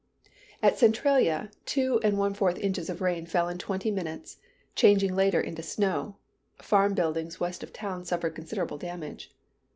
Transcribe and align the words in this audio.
At 0.63 0.79
Centralia, 0.79 1.51
two 1.67 1.99
and 2.03 2.17
one 2.17 2.33
fourth 2.33 2.57
inches 2.57 2.89
of 2.89 3.01
rain 3.01 3.27
fell 3.27 3.47
in 3.47 3.59
twenty 3.59 3.91
minutes, 3.91 4.37
changing 4.73 5.15
later 5.15 5.39
into 5.39 5.61
snow. 5.61 6.15
Farm 6.59 6.95
buildings 6.95 7.39
west 7.39 7.61
of 7.61 7.71
town 7.71 8.03
suffered 8.03 8.33
considerable 8.33 8.79
damage. 8.79 9.29